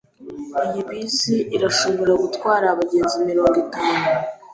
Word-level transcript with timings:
Iyi 0.63 0.81
bisi 0.89 1.33
irashobora 1.55 2.13
gutwara 2.23 2.65
abagenzi 2.73 3.15
mirongo 3.29 3.55
itanu. 3.65 4.05